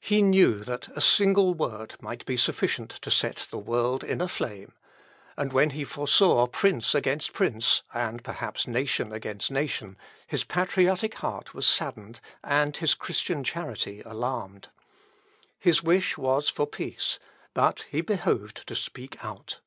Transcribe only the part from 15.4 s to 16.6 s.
His wish was